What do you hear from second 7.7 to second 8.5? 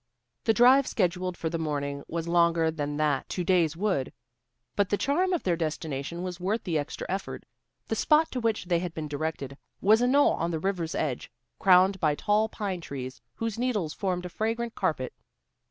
The spot to